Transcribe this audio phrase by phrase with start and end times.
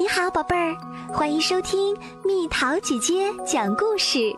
[0.00, 0.76] 你好，宝贝儿，
[1.12, 4.32] 欢迎收听蜜桃姐姐讲故事。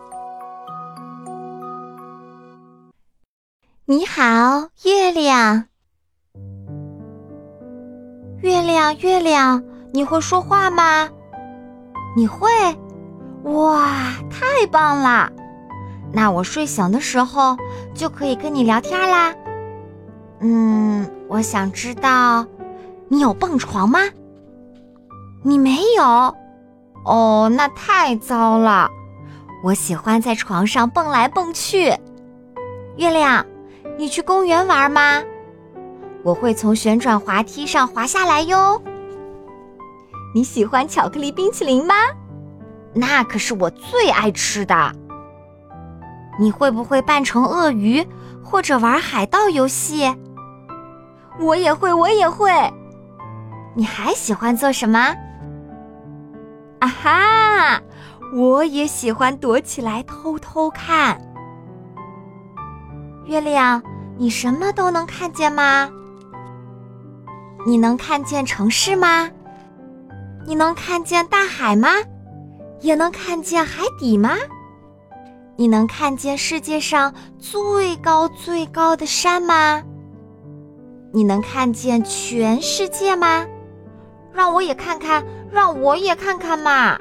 [3.84, 5.66] 你好，月亮。
[8.40, 9.62] 月亮，月亮，
[9.92, 11.10] 你会说话吗？
[12.16, 12.48] 你会？
[13.42, 15.30] 哇，太棒了！
[16.10, 17.54] 那我睡醒的时候
[17.94, 19.34] 就可以跟你聊天啦。
[20.40, 22.46] 嗯，我想知道，
[23.08, 24.00] 你有蹦床吗？
[25.42, 26.36] 你没有？
[27.04, 28.90] 哦，那太糟了。
[29.64, 31.94] 我喜欢在床上蹦来蹦去。
[32.96, 33.44] 月亮，
[33.96, 35.22] 你去公园玩吗？
[36.22, 38.80] 我会从旋转滑梯上滑下来哟。
[40.34, 41.94] 你喜欢巧克力冰淇淋吗？
[42.92, 44.92] 那可是我最爱吃的。
[46.38, 48.06] 你会不会扮成鳄鱼
[48.44, 50.14] 或者玩海盗游戏？
[51.38, 52.52] 我也会，我也会。
[53.74, 55.14] 你还喜欢做什么？
[56.80, 57.82] 啊哈！
[58.32, 61.20] 我也喜欢躲起来偷偷看。
[63.26, 63.82] 月亮，
[64.16, 65.90] 你什么都能看见吗？
[67.66, 69.28] 你能看见城市吗？
[70.46, 71.88] 你能看见大海吗？
[72.80, 74.36] 也能看见海底吗？
[75.56, 79.82] 你能看见世界上最高最高的山吗？
[81.12, 83.46] 你能看见全世界吗？
[84.32, 85.22] 让我也看看。
[85.50, 86.96] 让我也看看嘛，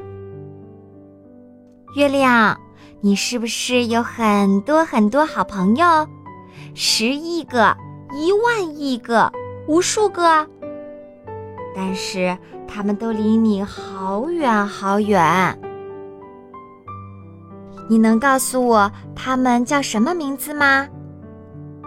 [1.95, 2.59] 月亮，
[2.99, 5.85] 你是不是有很多很多好朋友？
[6.73, 7.77] 十亿个、
[8.11, 9.31] 一万亿个、
[9.67, 10.47] 无数个，
[11.75, 12.35] 但是
[12.67, 15.59] 他们都离你好远好远。
[17.87, 20.87] 你能告诉我他们叫什么名字吗？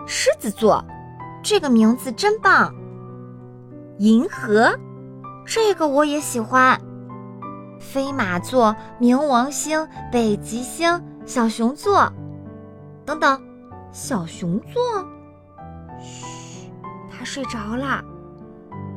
[0.06, 0.84] 狮子座，
[1.42, 2.72] 这个名字真棒。
[3.98, 4.72] 银河。
[5.44, 6.80] 这个我也喜欢。
[7.78, 12.12] 飞马座、冥王星、北极星、小熊座，
[13.04, 13.42] 等等，
[13.90, 14.82] 小熊座。
[16.00, 16.70] 嘘，
[17.10, 18.02] 他睡着了，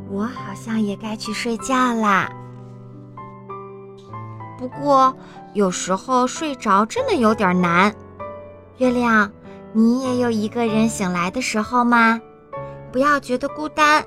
[0.10, 2.30] 我好像也该去睡觉啦。
[4.58, 5.14] 不过
[5.54, 7.94] 有时候睡着真的有点难。
[8.78, 9.32] 月亮，
[9.74, 12.22] 你也有一个人醒来的时候吗？
[12.92, 14.06] 不要觉得孤单，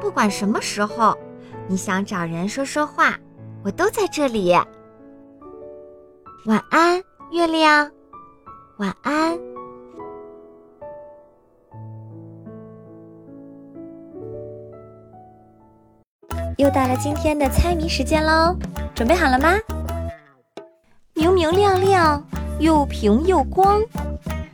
[0.00, 1.16] 不管什么时候。
[1.68, 3.16] 你想找人说说话，
[3.62, 4.52] 我都在这里。
[6.46, 7.90] 晚安，月亮。
[8.78, 9.38] 晚安。
[16.56, 18.54] 又到了今天的猜谜时间喽，
[18.94, 19.54] 准备好了吗？
[21.14, 22.22] 明明亮亮，
[22.58, 23.80] 又平又光，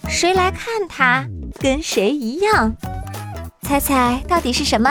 [0.09, 1.27] 谁来看它
[1.59, 2.75] 跟谁一样？
[3.62, 4.91] 猜猜到底是什么？